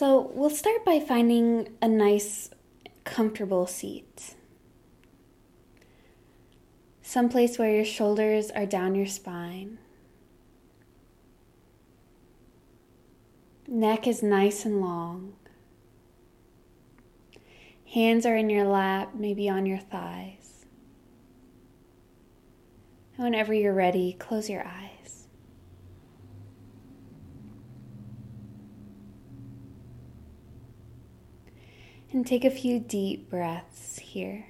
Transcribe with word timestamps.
So 0.00 0.30
we'll 0.32 0.48
start 0.48 0.82
by 0.82 0.98
finding 0.98 1.76
a 1.82 1.86
nice, 1.86 2.48
comfortable 3.04 3.66
seat. 3.66 4.34
Someplace 7.02 7.58
where 7.58 7.70
your 7.70 7.84
shoulders 7.84 8.50
are 8.50 8.64
down 8.64 8.94
your 8.94 9.04
spine. 9.04 9.76
Neck 13.68 14.06
is 14.06 14.22
nice 14.22 14.64
and 14.64 14.80
long. 14.80 15.34
Hands 17.92 18.24
are 18.24 18.36
in 18.36 18.48
your 18.48 18.64
lap, 18.64 19.10
maybe 19.14 19.50
on 19.50 19.66
your 19.66 19.80
thighs. 19.80 20.64
Whenever 23.16 23.52
you're 23.52 23.74
ready, 23.74 24.16
close 24.18 24.48
your 24.48 24.66
eyes. 24.66 25.19
And 32.12 32.26
take 32.26 32.44
a 32.44 32.50
few 32.50 32.80
deep 32.80 33.30
breaths 33.30 34.00
here. 34.00 34.46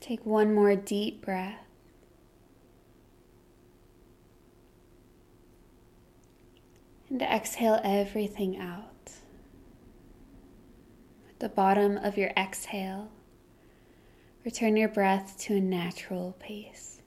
Take 0.00 0.26
one 0.26 0.52
more 0.52 0.74
deep 0.74 1.24
breath. 1.24 1.60
And 7.08 7.22
exhale 7.22 7.80
everything 7.84 8.58
out. 8.58 8.89
The 11.40 11.48
bottom 11.48 11.96
of 11.96 12.18
your 12.18 12.28
exhale, 12.36 13.08
return 14.44 14.76
your 14.76 14.90
breath 14.90 15.38
to 15.38 15.56
a 15.56 15.60
natural 15.60 16.36
pace. 16.38 17.00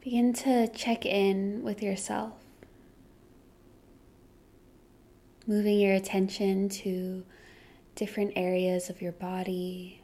Begin 0.00 0.32
to 0.34 0.68
check 0.68 1.04
in 1.04 1.64
with 1.64 1.82
yourself, 1.82 2.41
moving 5.46 5.80
your 5.80 5.94
attention 5.94 6.68
to 6.68 7.24
different 7.94 8.32
areas 8.36 8.88
of 8.90 9.02
your 9.02 9.12
body, 9.12 10.00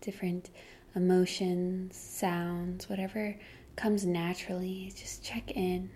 different 0.00 0.50
emotions, 0.94 1.96
sounds, 1.96 2.88
whatever 2.88 3.36
comes 3.76 4.04
naturally. 4.04 4.92
Just 4.96 5.24
check 5.24 5.50
in. 5.52 5.90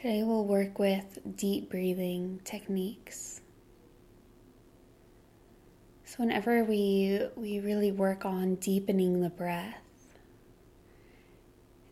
Today 0.00 0.22
we'll 0.22 0.46
work 0.46 0.78
with 0.78 1.18
deep 1.36 1.68
breathing 1.68 2.40
techniques. 2.42 3.42
So 6.06 6.16
whenever 6.20 6.64
we 6.64 7.20
we 7.36 7.60
really 7.60 7.92
work 7.92 8.24
on 8.24 8.54
deepening 8.54 9.20
the 9.20 9.28
breath, 9.28 9.82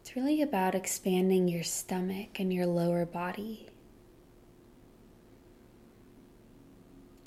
it's 0.00 0.16
really 0.16 0.41
about 0.41 0.74
expanding 0.74 1.48
your 1.48 1.62
stomach 1.62 2.41
and 2.41 2.50
your 2.50 2.64
lower 2.64 3.04
body. 3.04 3.68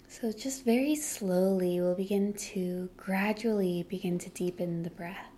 So 0.07 0.31
just 0.31 0.65
very 0.65 0.95
slowly 0.95 1.79
we'll 1.79 1.93
begin 1.93 2.33
to 2.33 2.89
gradually 2.97 3.83
begin 3.87 4.17
to 4.17 4.31
deepen 4.31 4.81
the 4.81 4.89
breath. 4.89 5.30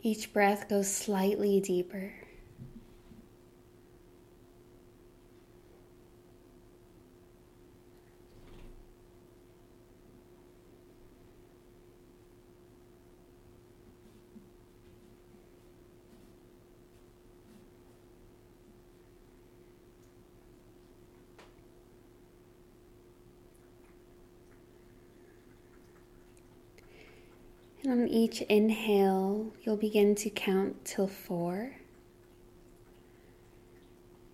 Each 0.00 0.32
breath 0.32 0.68
goes 0.68 0.88
slightly 0.88 1.60
deeper. 1.60 2.12
On 27.88 28.06
each 28.06 28.42
inhale, 28.42 29.52
you'll 29.62 29.76
begin 29.76 30.14
to 30.14 30.30
count 30.30 30.84
till 30.84 31.06
four. 31.06 31.76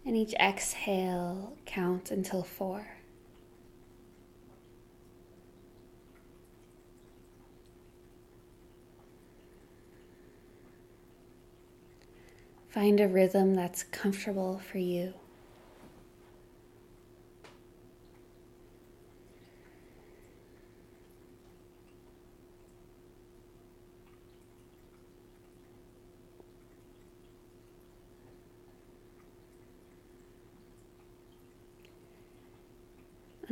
And 0.05 0.17
each 0.17 0.35
exhale, 0.35 1.57
count 1.65 2.11
until 2.11 2.43
four. 2.43 2.87
Find 12.69 12.99
a 12.99 13.07
rhythm 13.07 13.55
that's 13.55 13.85
comfortable 13.85 14.59
for 14.59 14.79
you. 14.79 15.15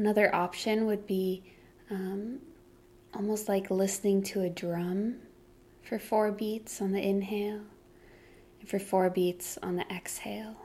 Another 0.02 0.34
option 0.34 0.86
would 0.86 1.06
be 1.06 1.44
um, 1.88 2.40
almost 3.14 3.48
like 3.48 3.70
listening 3.70 4.20
to 4.24 4.40
a 4.40 4.50
drum 4.50 5.20
for 5.84 5.96
four 5.96 6.32
beats 6.32 6.82
on 6.82 6.90
the 6.90 7.00
inhale 7.00 7.60
and 8.58 8.68
for 8.68 8.80
four 8.80 9.10
beats 9.10 9.58
on 9.62 9.76
the 9.76 9.88
exhale. 9.88 10.56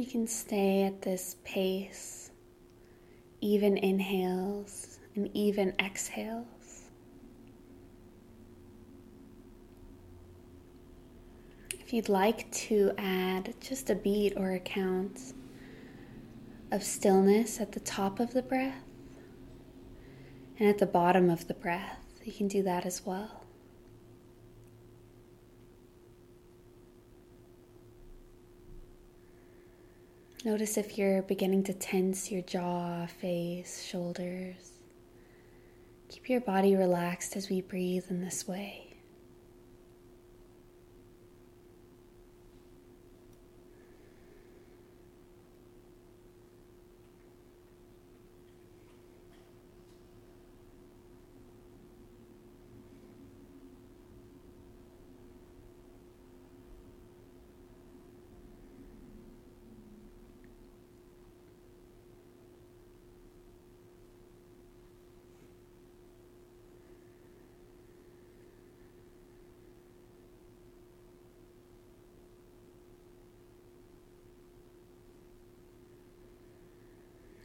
You 0.00 0.06
can 0.06 0.26
stay 0.26 0.84
at 0.84 1.02
this 1.02 1.36
pace, 1.44 2.30
even 3.42 3.76
inhales 3.76 4.98
and 5.14 5.28
even 5.34 5.74
exhales. 5.78 6.88
If 11.74 11.92
you'd 11.92 12.08
like 12.08 12.50
to 12.52 12.92
add 12.96 13.52
just 13.60 13.90
a 13.90 13.94
beat 13.94 14.32
or 14.38 14.52
a 14.52 14.58
count 14.58 15.34
of 16.72 16.82
stillness 16.82 17.60
at 17.60 17.72
the 17.72 17.80
top 17.80 18.20
of 18.20 18.32
the 18.32 18.40
breath 18.40 18.86
and 20.58 20.66
at 20.66 20.78
the 20.78 20.86
bottom 20.86 21.28
of 21.28 21.46
the 21.46 21.52
breath, 21.52 22.06
you 22.24 22.32
can 22.32 22.48
do 22.48 22.62
that 22.62 22.86
as 22.86 23.04
well. 23.04 23.39
Notice 30.42 30.78
if 30.78 30.96
you're 30.96 31.20
beginning 31.20 31.64
to 31.64 31.74
tense 31.74 32.32
your 32.32 32.40
jaw, 32.40 33.04
face, 33.04 33.82
shoulders. 33.82 34.72
Keep 36.08 36.30
your 36.30 36.40
body 36.40 36.74
relaxed 36.74 37.36
as 37.36 37.50
we 37.50 37.60
breathe 37.60 38.04
in 38.08 38.22
this 38.22 38.48
way. 38.48 38.89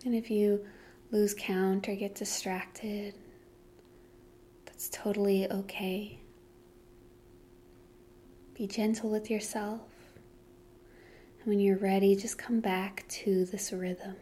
And 0.05 0.13
if 0.13 0.29
you 0.29 0.63
lose 1.11 1.33
count 1.33 1.89
or 1.89 1.95
get 1.95 2.13
distracted, 2.13 3.15
that's 4.65 4.87
totally 4.89 5.51
okay. 5.51 6.19
Be 8.53 8.67
gentle 8.67 9.09
with 9.09 9.31
yourself. 9.31 9.81
And 11.39 11.47
when 11.47 11.59
you're 11.59 11.77
ready, 11.77 12.15
just 12.15 12.37
come 12.37 12.59
back 12.59 13.03
to 13.09 13.45
this 13.45 13.73
rhythm. 13.73 14.15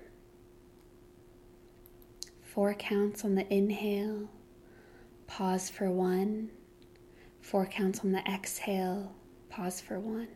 Four 2.41 2.73
counts 2.75 3.25
on 3.25 3.35
the 3.35 3.51
inhale, 3.53 4.29
pause 5.27 5.69
for 5.69 5.91
one. 5.91 6.49
Four 7.41 7.65
counts 7.65 7.99
on 7.99 8.13
the 8.13 8.23
exhale, 8.25 9.13
pause 9.49 9.81
for 9.81 9.99
one. 9.99 10.29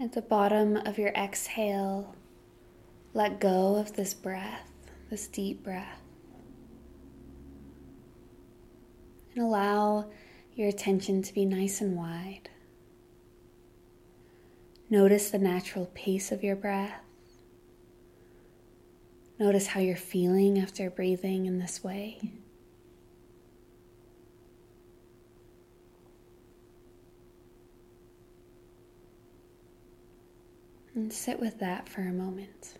At 0.00 0.12
the 0.12 0.22
bottom 0.22 0.76
of 0.76 0.98
your 0.98 1.10
exhale, 1.10 2.16
let 3.12 3.38
go 3.38 3.76
of 3.76 3.94
this 3.94 4.12
breath, 4.12 4.68
this 5.08 5.28
deep 5.28 5.62
breath. 5.62 6.00
And 9.34 9.44
allow 9.44 10.10
your 10.54 10.68
attention 10.68 11.22
to 11.22 11.32
be 11.32 11.44
nice 11.44 11.80
and 11.80 11.96
wide. 11.96 12.50
Notice 14.90 15.30
the 15.30 15.38
natural 15.38 15.90
pace 15.94 16.32
of 16.32 16.42
your 16.42 16.56
breath. 16.56 17.00
Notice 19.38 19.68
how 19.68 19.80
you're 19.80 19.96
feeling 19.96 20.58
after 20.58 20.90
breathing 20.90 21.46
in 21.46 21.58
this 21.58 21.82
way. 21.82 22.20
And 30.94 31.12
sit 31.12 31.40
with 31.40 31.58
that 31.58 31.88
for 31.88 32.02
a 32.02 32.12
moment. 32.12 32.78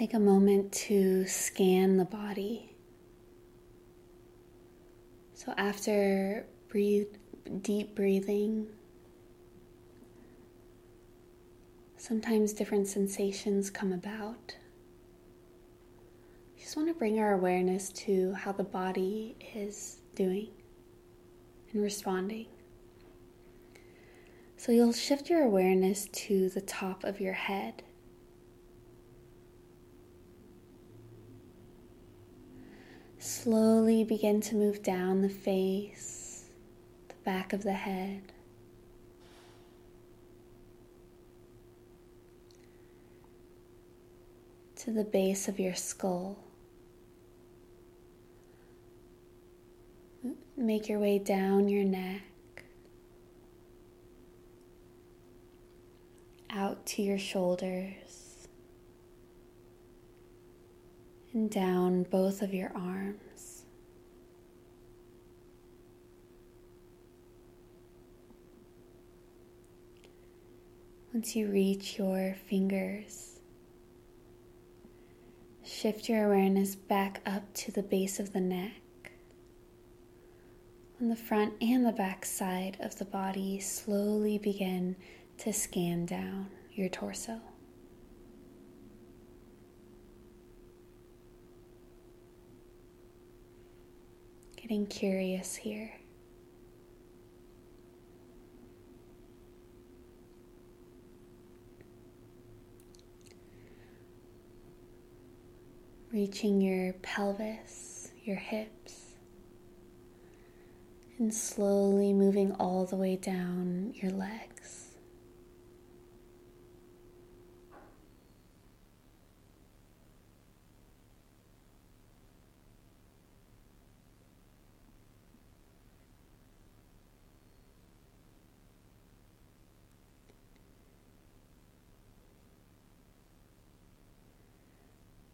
Take 0.00 0.14
a 0.14 0.18
moment 0.18 0.72
to 0.88 1.26
scan 1.26 1.98
the 1.98 2.06
body. 2.06 2.74
So, 5.34 5.52
after 5.58 6.46
breathe, 6.70 7.08
deep 7.60 7.94
breathing, 7.94 8.68
sometimes 11.98 12.54
different 12.54 12.86
sensations 12.86 13.68
come 13.68 13.92
about. 13.92 14.56
You 16.56 16.62
just 16.62 16.78
want 16.78 16.88
to 16.88 16.94
bring 16.94 17.20
our 17.20 17.34
awareness 17.34 17.90
to 17.92 18.32
how 18.32 18.52
the 18.52 18.64
body 18.64 19.36
is 19.54 20.00
doing 20.14 20.48
and 21.74 21.82
responding. 21.82 22.46
So, 24.56 24.72
you'll 24.72 24.94
shift 24.94 25.28
your 25.28 25.42
awareness 25.42 26.06
to 26.06 26.48
the 26.48 26.62
top 26.62 27.04
of 27.04 27.20
your 27.20 27.34
head. 27.34 27.82
Slowly 33.42 34.04
begin 34.04 34.42
to 34.42 34.54
move 34.54 34.82
down 34.82 35.22
the 35.22 35.30
face, 35.30 36.44
the 37.08 37.14
back 37.24 37.54
of 37.54 37.62
the 37.62 37.72
head. 37.72 38.20
To 44.76 44.90
the 44.90 45.04
base 45.04 45.48
of 45.48 45.58
your 45.58 45.74
skull. 45.74 46.36
Make 50.54 50.90
your 50.90 50.98
way 50.98 51.18
down 51.18 51.70
your 51.70 51.84
neck, 51.84 52.20
out 56.50 56.84
to 56.88 57.00
your 57.00 57.18
shoulders. 57.18 58.29
And 61.40 61.50
down 61.50 62.02
both 62.02 62.42
of 62.42 62.52
your 62.52 62.70
arms. 62.74 63.64
Once 71.14 71.34
you 71.34 71.50
reach 71.50 71.96
your 71.98 72.36
fingers, 72.46 73.40
shift 75.64 76.10
your 76.10 76.26
awareness 76.26 76.74
back 76.74 77.22
up 77.24 77.42
to 77.54 77.72
the 77.72 77.82
base 77.82 78.20
of 78.20 78.34
the 78.34 78.40
neck. 78.40 79.12
On 81.00 81.08
the 81.08 81.16
front 81.16 81.54
and 81.62 81.86
the 81.86 81.92
back 81.92 82.26
side 82.26 82.76
of 82.80 82.98
the 82.98 83.06
body, 83.06 83.58
slowly 83.60 84.36
begin 84.36 84.94
to 85.38 85.54
scan 85.54 86.04
down 86.04 86.48
your 86.74 86.90
torso. 86.90 87.40
Getting 94.70 94.86
curious 94.86 95.56
here. 95.56 95.90
reaching 106.12 106.60
your 106.60 106.92
pelvis, 107.02 108.12
your 108.24 108.36
hips, 108.36 109.14
and 111.18 111.34
slowly 111.34 112.12
moving 112.12 112.52
all 112.52 112.84
the 112.84 112.94
way 112.94 113.16
down 113.16 113.92
your 113.96 114.12
legs. 114.12 114.79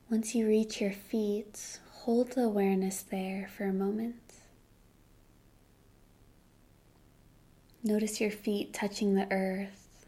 Once 0.09 0.37
you 0.37 0.47
reach 0.47 0.81
your 0.81 0.93
feet, 0.93 1.81
hold 1.91 2.31
the 2.33 2.43
awareness 2.43 3.03
there 3.03 3.49
for 3.57 3.65
a 3.65 3.73
moment. 3.73 4.15
Notice 7.83 8.21
your 8.21 8.31
feet 8.31 8.73
touching 8.73 9.15
the 9.17 9.27
earth. 9.33 10.07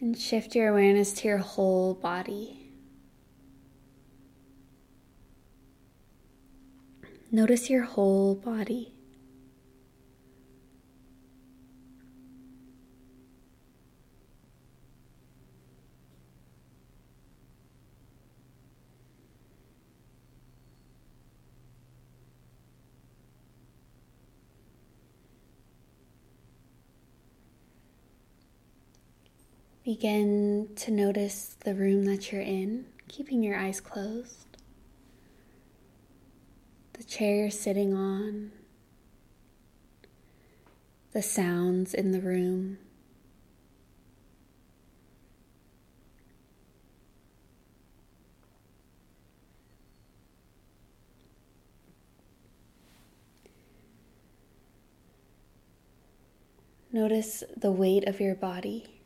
And 0.00 0.18
shift 0.18 0.54
your 0.54 0.68
awareness 0.68 1.14
to 1.14 1.28
your 1.28 1.38
whole 1.38 1.94
body. 1.94 2.59
Notice 7.32 7.70
your 7.70 7.84
whole 7.84 8.34
body. 8.34 8.92
Begin 29.84 30.70
to 30.74 30.90
notice 30.90 31.56
the 31.60 31.74
room 31.74 32.06
that 32.06 32.32
you're 32.32 32.40
in, 32.40 32.86
keeping 33.06 33.44
your 33.44 33.56
eyes 33.56 33.80
closed 33.80 34.49
the 37.00 37.06
chair 37.06 37.36
you're 37.36 37.50
sitting 37.50 37.94
on, 37.94 38.52
the 41.12 41.22
sounds 41.22 41.94
in 41.94 42.12
the 42.12 42.20
room. 42.20 42.76
Notice 56.92 57.42
the 57.56 57.72
weight 57.72 58.06
of 58.06 58.20
your 58.20 58.34
body. 58.34 58.99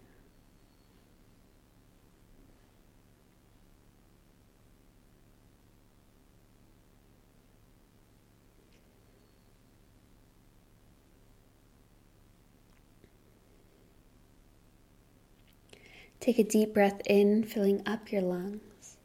Take 16.20 16.38
a 16.38 16.44
deep 16.44 16.72
breath 16.72 17.00
in, 17.06 17.44
filling 17.44 17.82
up 17.86 18.10
your 18.10 18.22
lungs. 18.22 18.96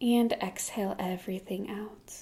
And 0.00 0.32
exhale 0.32 0.96
everything 0.98 1.70
out. 1.70 2.14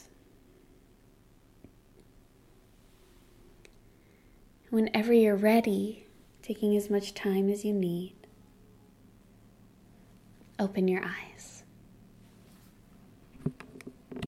Whenever 4.70 5.12
you're 5.12 5.36
ready, 5.36 6.06
taking 6.42 6.76
as 6.76 6.90
much 6.90 7.14
time 7.14 7.48
as 7.48 7.64
you 7.64 7.72
need, 7.72 8.14
open 10.58 10.88
your 10.88 11.02
eyes. 11.04 11.57